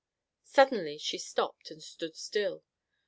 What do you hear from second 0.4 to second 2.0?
Suddenly she stopped and